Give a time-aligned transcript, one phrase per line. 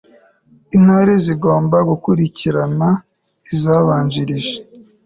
[0.75, 2.87] intore zigomba kuzirikana
[3.53, 4.55] izazibanjirije